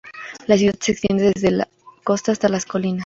[0.47, 1.67] La ciudad se extienda desde la
[2.03, 2.99] costa hasta las colinas.